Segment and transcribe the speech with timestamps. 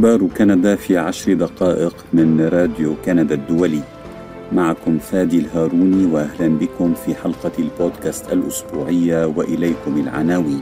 [0.00, 3.80] أخبار كندا في عشر دقائق من راديو كندا الدولي.
[4.52, 10.60] معكم فادي الهاروني وأهلا بكم في حلقة البودكاست الأسبوعية وإليكم العناوين.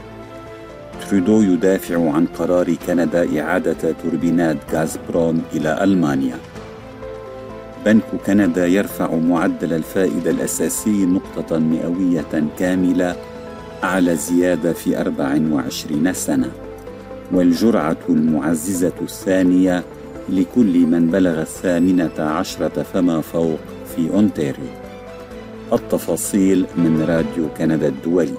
[1.01, 6.37] ترودو يدافع عن قرار كندا إعادة توربينات غازبروم إلى ألمانيا.
[7.87, 13.17] بنك كندا يرفع معدل الفائدة الأساسي نقطة مئوية كاملة
[13.85, 16.68] أعلى زيادة في 24 سنة.
[17.33, 19.85] والجرعة المعززة الثانية
[20.29, 23.59] لكل من بلغ الثامنة عشرة فما فوق
[23.97, 24.69] في أونتاريو.
[25.73, 28.39] التفاصيل من راديو كندا الدولي.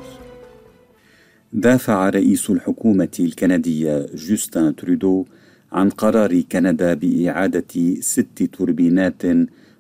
[1.54, 5.26] دافع رئيس الحكومة الكندية جوستن ترودو
[5.72, 9.22] عن قرار كندا بإعادة ست توربينات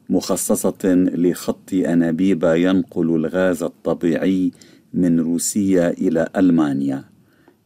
[0.09, 4.51] مخصصة لخط أنابيب ينقل الغاز الطبيعي
[4.93, 7.03] من روسيا إلى ألمانيا.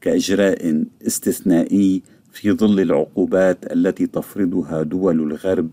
[0.03, 2.01] كإجراء استثنائي
[2.31, 5.69] في ظل العقوبات التي تفرضها دول الغرب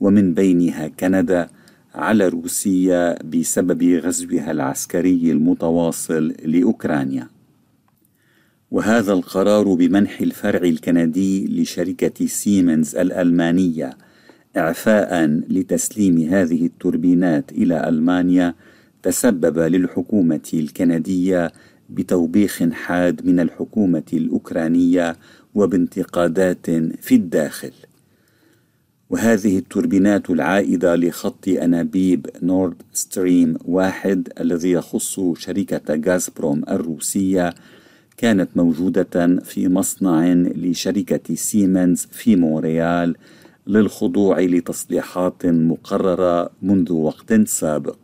[0.00, 1.48] ومن بينها كندا
[1.94, 7.28] على روسيا بسبب غزوها العسكري المتواصل لأوكرانيا.
[8.70, 13.90] وهذا القرار بمنح الفرع الكندي لشركة سيمنز الألمانية
[14.56, 18.54] إعفاء لتسليم هذه التوربينات إلى ألمانيا
[19.02, 21.52] تسبب للحكومة الكندية
[21.90, 25.16] بتوبيخ حاد من الحكومة الأوكرانية
[25.54, 27.72] وبانتقادات في الداخل.
[29.10, 37.54] وهذه التوربينات العائدة لخط أنابيب نورد ستريم واحد الذي يخص شركة غازبروم الروسية
[38.16, 43.16] كانت موجودة في مصنع لشركة سيمنز في مونريال
[43.66, 47.96] للخضوع لتصليحات مقررة منذ وقت سابق.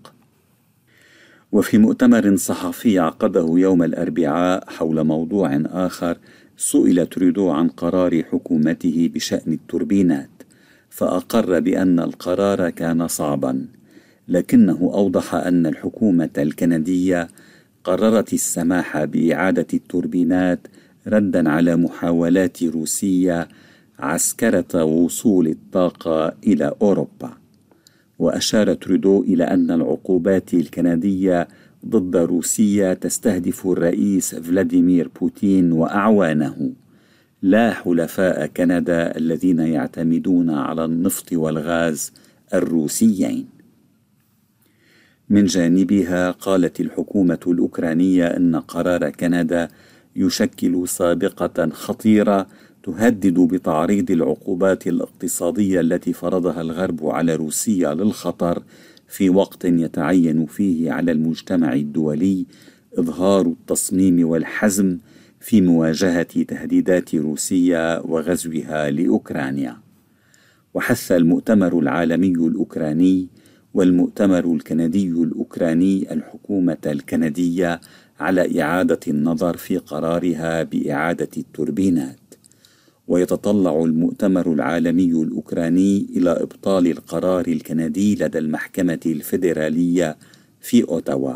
[1.53, 6.19] وفي مؤتمر صحفي عقده يوم الأربعاء حول موضوع آخر
[6.57, 10.31] سئل تريدو عن قرار حكومته بشأن التوربينات
[10.91, 13.67] فأقر بأن القرار كان صعبا
[14.29, 17.29] لكنه أوضح أن الحكومة الكندية
[17.85, 20.67] قررت السماح بإعادة التوربينات
[21.07, 23.49] ردا على محاولات روسيا
[23.99, 27.31] عسكرة وصول الطاقة إلى أوروبا.
[28.21, 31.49] وأشار ترودو إلى أن العقوبات الكندية
[31.87, 36.73] ضد روسيا تستهدف الرئيس فلاديمير بوتين وأعوانه.
[37.43, 42.13] لا حلفاء كندا الذين يعتمدون على النفط والغاز
[42.55, 43.47] الروسيين.
[45.31, 49.69] من جانبها قالت الحكومة الأوكرانية أن قرار كندا
[50.17, 52.47] يشكل سابقة خطيرة
[52.83, 58.63] تهدد بتعريض العقوبات الاقتصادية التي فرضها الغرب على روسيا للخطر
[59.09, 62.47] في وقت يتعين فيه على المجتمع الدولي
[62.99, 64.99] إظهار التصميم والحزم
[65.41, 69.77] في مواجهة تهديدات روسيا وغزوها لأوكرانيا.
[70.75, 73.29] وحث المؤتمر العالمي الأوكراني
[73.75, 77.81] والمؤتمر الكندي الأوكراني الحكومة الكندية
[78.21, 82.30] على إعادة النظر في قرارها بإعادة التوربينات.
[83.11, 90.17] ويتطلع المؤتمر العالمي الأوكراني إلى إبطال القرار الكندي لدى المحكمة الفيدرالية
[90.61, 91.35] في أوتاوا.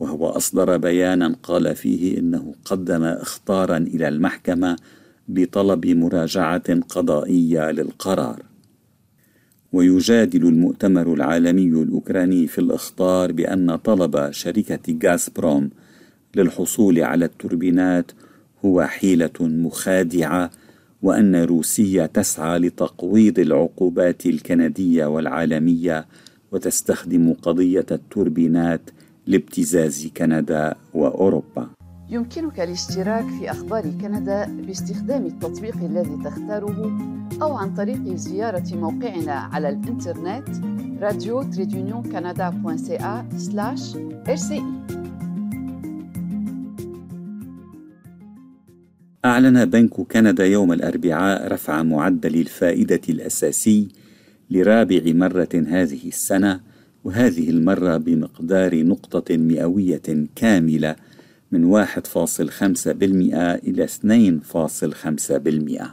[0.00, 4.76] وهو أصدر بيانا قال فيه إنه قدم إخطارا إلى المحكمة
[5.28, 8.42] بطلب مراجعة قضائية للقرار.
[9.72, 15.70] ويجادل المؤتمر العالمي الأوكراني في الإخطار بأن طلب شركة غازبروم
[16.36, 18.12] للحصول على التوربينات
[18.64, 20.50] هو حيلة مخادعة
[21.06, 26.06] وأن روسيا تسعى لتقويض العقوبات الكندية والعالمية
[26.52, 28.80] وتستخدم قضية التوربينات
[29.26, 31.68] لابتزاز كندا وأوروبا.
[32.10, 36.98] يمكنك الاشتراك في أخبار كندا باستخدام التطبيق الذي تختاره
[37.42, 40.48] أو عن طريق زيارة موقعنا على الإنترنت
[41.02, 41.42] راديو
[49.26, 53.88] أعلن بنك كندا يوم الأربعاء رفع معدل الفائدة الأساسي
[54.50, 56.60] لرابع مرة هذه السنة
[57.04, 60.96] وهذه المرة بمقدار نقطة مئوية كاملة
[61.52, 61.86] من 1.5%
[63.66, 63.86] إلى
[65.82, 65.86] 2.5%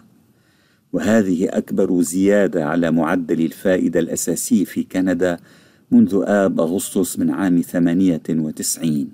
[0.93, 5.37] وهذه أكبر زيادة على معدل الفائدة الأساسي في كندا
[5.91, 9.07] منذ آب أغسطس من عام 98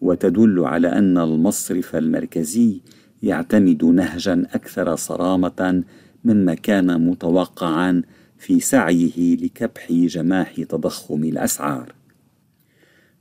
[0.00, 2.80] وتدل على أن المصرف المركزي
[3.22, 5.82] يعتمد نهجا أكثر صرامة
[6.24, 8.02] مما كان متوقعا
[8.38, 11.92] في سعيه لكبح جماح تضخم الأسعار.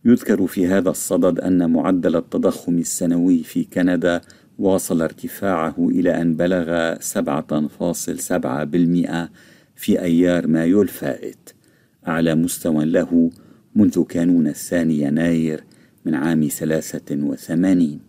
[0.06, 4.22] يذكر في هذا الصدد أن معدل التضخم السنوي في كندا
[4.60, 7.00] واصل ارتفاعه إلى أن بلغ 7.7%
[9.76, 11.50] في أيار مايو الفائت
[12.08, 13.32] أعلى مستوى له
[13.76, 15.64] منذ كانون الثاني يناير
[16.06, 18.00] من عام 83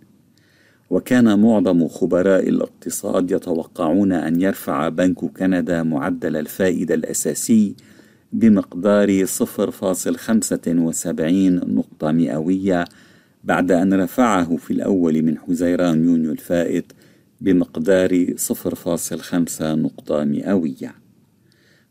[0.91, 7.75] وكان معظم خبراء الاقتصاد يتوقعون أن يرفع بنك كندا معدل الفائدة الأساسي
[8.33, 9.37] بمقدار 0.75
[11.69, 12.85] نقطة مئوية
[13.45, 16.93] بعد أن رفعه في الأول من حزيران يونيو الفائت
[17.41, 20.95] بمقدار 0.5 نقطة مئوية.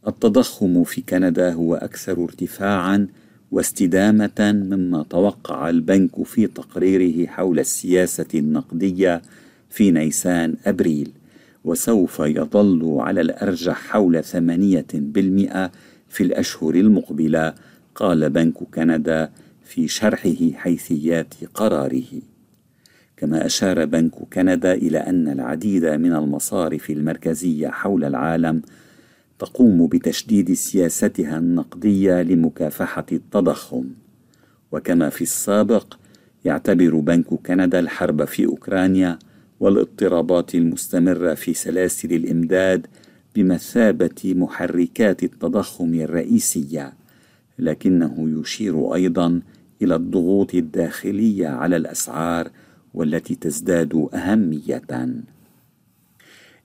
[0.08, 3.08] التضخم في كندا هو أكثر ارتفاعًا
[3.52, 9.22] واستدامة مما توقع البنك في تقريره حول السياسة النقدية
[9.70, 11.12] في نيسان أبريل
[11.64, 15.72] وسوف يظل على الأرجح حول ثمانية بالمئة
[16.10, 17.54] في الأشهر المقبلة
[17.96, 19.32] قال بنك كندا
[19.66, 22.22] في شرحه حيثيات قراره.
[23.18, 28.62] كما أشار بنك كندا إلى أن العديد من المصارف المركزية حول العالم
[29.40, 33.86] تقوم بتشديد سياستها النقدية لمكافحة التضخم.
[34.72, 35.94] وكما في السابق
[36.46, 39.20] يعتبر بنك كندا الحرب في أوكرانيا
[39.60, 42.88] والاضطرابات المستمرة في سلاسل الإمداد
[43.36, 46.94] بمثابة محركات التضخم الرئيسية
[47.60, 49.42] لكنه يشير أيضا
[49.82, 52.50] إلى الضغوط الداخلية على الأسعار
[52.94, 54.82] والتي تزداد أهمية.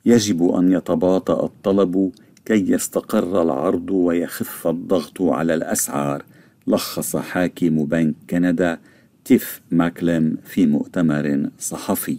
[0.06, 2.12] يجب أن يتباطأ الطلب
[2.50, 6.25] كي يستقر العرض ويخف الضغط على الأسعار
[6.67, 8.79] لخص حاكم بنك كندا
[9.25, 12.19] تيف ماكلم في مؤتمر صحفي.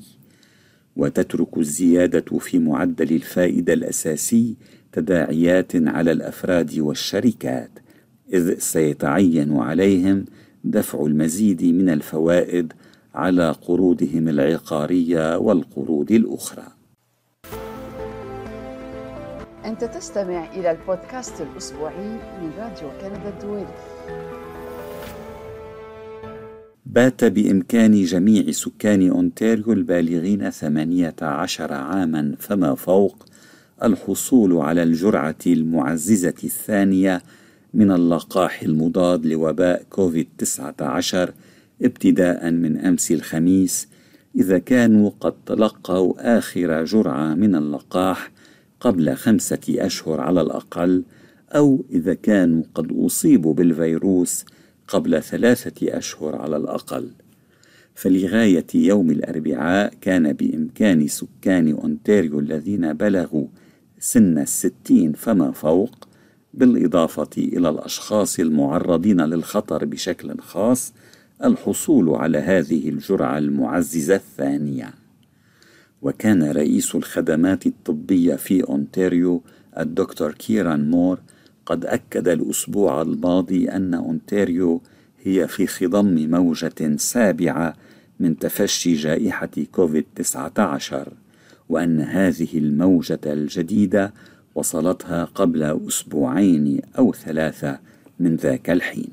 [0.95, 4.55] وتترك الزيادة في معدل الفائدة الأساسي
[4.91, 7.71] تداعيات على الأفراد والشركات
[8.33, 10.25] إذ سيتعين عليهم
[10.63, 12.73] دفع المزيد من الفوائد
[13.15, 16.80] على قروضهم العقارية والقروض الأخرى.
[19.65, 22.09] أنت تستمع إلى البودكاست الأسبوعي
[22.41, 23.67] من راديو كندا الدولي.
[26.85, 33.25] بات بإمكان جميع سكان أونتاريو البالغين 18 عاما فما فوق
[33.83, 37.21] الحصول على الجرعة المعززة الثانية
[37.73, 41.33] من اللقاح المضاد لوباء كوفيد 19
[41.81, 43.87] ابتداء من أمس الخميس
[44.35, 48.31] إذا كانوا قد تلقوا آخر جرعة من اللقاح
[48.81, 51.03] قبل خمسة أشهر على الأقل
[51.51, 54.45] أو إذا كانوا قد أصيبوا بالفيروس
[54.87, 57.09] قبل ثلاثة أشهر على الأقل.
[57.95, 63.47] فلغاية يوم الأربعاء كان بإمكان سكان أونتاريو الذين بلغوا
[63.99, 66.07] سن الستين فما فوق
[66.53, 70.93] بالإضافة إلى الأشخاص المعرضين للخطر بشكل خاص
[71.43, 75.00] الحصول على هذه الجرعة المعززة الثانية.
[76.01, 79.43] وكان رئيس الخدمات الطبية في أونتاريو
[79.79, 81.19] الدكتور كيران مور
[81.65, 84.81] قد أكد الأسبوع الماضي أن أونتاريو
[85.23, 87.75] هي في خضم موجة سابعة
[88.19, 91.13] من تفشي جائحة كوفيد 19
[91.69, 94.13] وأن هذه الموجة الجديدة
[94.55, 97.79] وصلتها قبل أسبوعين أو ثلاثة
[98.19, 99.09] من ذاك الحين.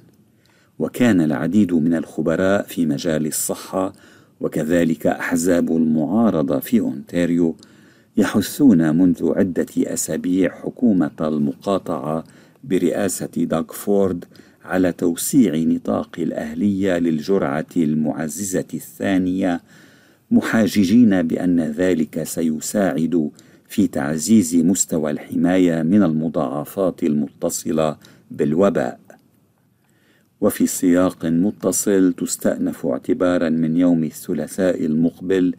[0.79, 3.93] وكان العديد من الخبراء في مجال الصحة
[4.40, 7.56] وكذلك أحزاب المعارضه في أونتاريو
[8.16, 12.24] يحثون منذ عدة أسابيع حكومة المقاطعة
[12.64, 14.24] برئاسة داغ فورد
[14.64, 19.60] على توسيع نطاق الأهلية للجرعة المعززة الثانية
[20.30, 23.30] محاججين بأن ذلك سيساعد
[23.68, 27.96] في تعزيز مستوى الحماية من المضاعفات المتصلة
[28.30, 29.07] بالوباء.
[30.40, 35.54] وفي سياق متصل تستأنف اعتبارا من يوم الثلاثاء المقبل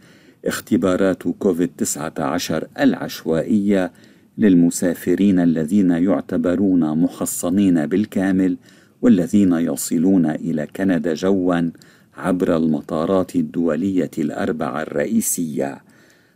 [0.45, 3.91] اختبارات كوفيد 19 العشوائية
[4.37, 8.57] للمسافرين الذين يعتبرون محصنين بالكامل
[9.01, 11.71] والذين يصلون إلى كندا جوا
[12.17, 15.81] عبر المطارات الدولية الأربعة الرئيسية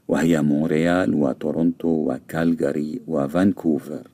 [0.07, 4.12] وهي مونريال وتورونتو وكالغاري وفانكوفر.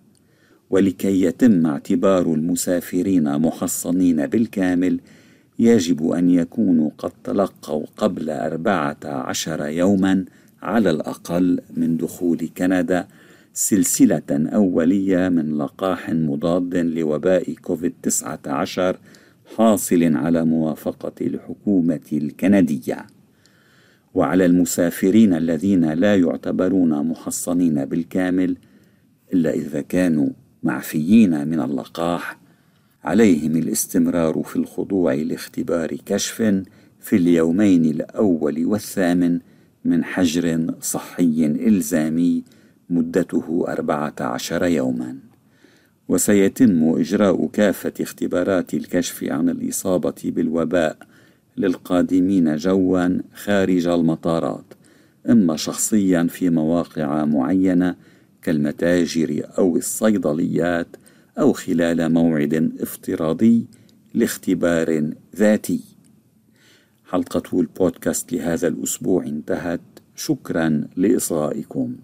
[0.69, 4.99] ولكي يتم اعتبار المسافرين محصنين بالكامل
[5.59, 10.25] يجب أن يكونوا قد تلقوا قبل أربعة عشر يوما
[10.61, 13.07] على الأقل من دخول كندا
[13.53, 18.97] سلسلة أولية من لقاح مضاد لوباء كوفيد 19
[19.55, 23.05] حاصل على موافقة الحكومة الكندية.
[24.13, 28.57] وعلى المسافرين الذين لا يعتبرون محصنين بالكامل
[29.33, 30.29] إلا إذا كانوا
[30.63, 32.39] معفيين من اللقاح.
[33.03, 36.63] عليهم الاستمرار في الخضوع لاختبار كشف
[36.99, 39.39] في اليومين الأول والثامن
[39.85, 42.43] من حجر صحي إلزامي
[42.89, 45.17] مدته أربعة عشر يوما.
[46.09, 50.97] وسيتم إجراء كافة اختبارات الكشف عن الإصابة بالوباء
[51.57, 54.73] للقادمين جوا خارج المطارات.
[55.29, 57.95] إما شخصيا في مواقع معينة
[58.41, 60.87] كالمتاجر أو الصيدليات
[61.39, 63.65] أو خلال موعد افتراضي
[64.13, 65.79] لاختبار ذاتي.
[67.05, 69.81] حلقة البودكاست لهذا الأسبوع انتهت.
[70.15, 71.95] شكرا لإصغائكم.